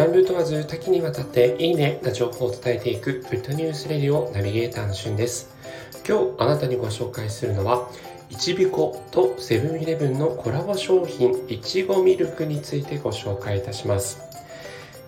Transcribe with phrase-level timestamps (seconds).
[0.00, 5.54] ジャンル問わず多岐にわたっていいねな情報を伝えていくグッドニュースレディオナビゲーターのしゅんです。
[6.08, 7.86] 今日あなたにご紹介するのは、
[8.30, 14.22] いちびことセブンイレブンのコラボ商品いちごミルクについてご紹介いたします。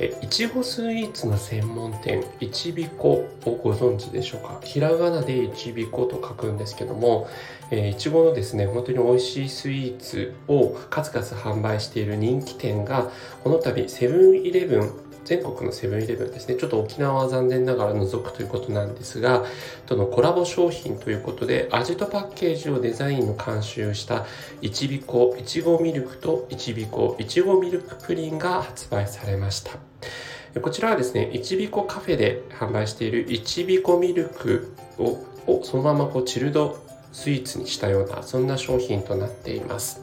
[0.00, 4.60] えいちごスイーツの専門店いちびこをご存知でしょうか？
[4.62, 7.28] ひらがなでいちびこと書くんですけども
[7.72, 13.10] えいちごのですね本当に美味しいスイーツを数々販売している人気店が
[13.42, 14.92] この度セブンイレブン
[15.28, 19.44] 全国のセブンイレブンですね、ちょっと沖縄は残念ながら除くということなんですが、
[19.84, 24.24] とのコラボ商品ということで、味とパッケージをデザインの監修した
[24.62, 29.72] いちびこいちごミルクといちびこいちごミルクプリンが発売されました。
[30.62, 36.78] こちらはですね、いちびこカフェで販売しているいちびこミルクををそのままこうチルド
[37.12, 40.00] スイーツにしたようなそんな商品となっています。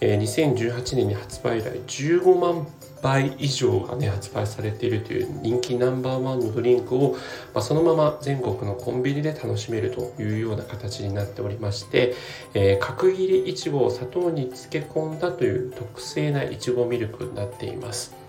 [0.00, 2.66] 2018年に発売以来15万
[3.02, 7.16] 杯以上がね発売されているという人気ナンバーワンのドリンクを、
[7.52, 12.14] まあ、そのまま全国のコンビニで楽しめるというような形になっておりまして、
[12.54, 18.21] えー、角切りいちごを砂糖に漬け込んだという特製ないちごミルクになっています。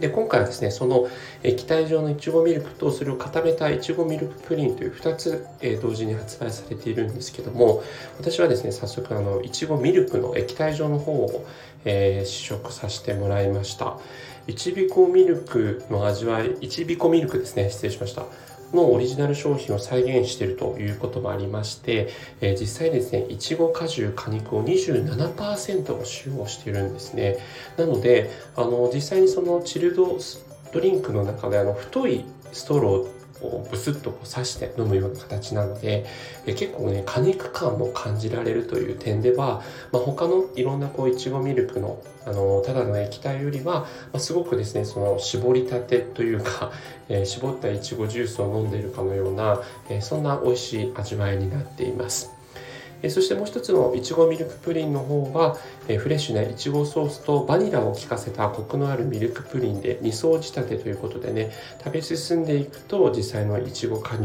[0.00, 1.08] で今回はですねその
[1.42, 7.82] 液体状のいちごミルクとそれを固めたいちごミルクプリンという2つ、え同時に発売されているんですけども
[8.18, 11.44] 私はですね早速あのいちごミルクの液体状の方を、
[11.84, 13.98] えー、試食させてもらいました。
[14.46, 18.24] いちびこミルクの味わいいちびこミルクですね失礼しました。
[18.72, 22.08] のオリジナル商品を再現しているということもありまして、
[22.40, 27.38] えー、実際ですねいちご果汁果肉を27%を使用しているんですね。
[27.76, 30.18] なのであの実際にそのチルド
[30.72, 36.04] ドリンクの中であの太いストローこうブスッとこう刺して飲むような形なので
[36.46, 46.70] え結構ね果肉感も感じられるという点では、まあ、他のいろんなこういちごミルクのあのただの液体よりは、ま、すごくですねその絞りたてというか、
[47.08, 52.39] えー、絞ったいちごジュースを飲んでいるかのような、えー、そんな美味しい味わいになっています。
[53.02, 55.56] えそしてもう一つのいちごミルクプリンの方は
[55.88, 61.50] えフレッシュないちごソースとバニラを効かせたコクのあるミルクプリンで2層仕立てということでね
[61.82, 64.16] 食べ進んでいくと実際のいちご果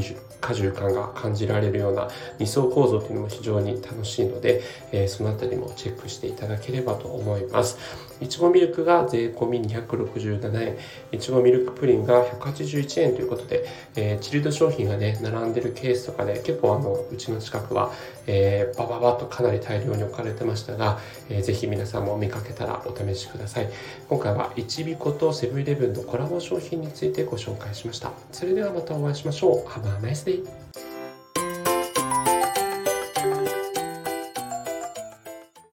[0.54, 2.10] 汁感が感じられるような
[2.40, 4.62] 2層構造というのも非常に楽しいので、
[4.92, 7.78] えそのあたりもチェックしていただければと思います。
[8.22, 10.78] いちごミルクが税込み267円。
[11.12, 13.66] いちごミルクプリンが181円ということで、
[13.96, 17.92] え、チルド商品がね並んでるケースとかで結構あのうちの近くは、
[18.28, 21.00] えバババッとかなり大量に置かれてましたが、
[21.30, 23.70] えー、ぜひ皆さんも見かけたらお試しください。
[24.10, 28.12] 今回はいちびことセブンイレブンのコラボ商品についてご紹介しました。
[28.32, 29.68] それではまたお会いしましょう。
[29.68, 30.44] Have a nice day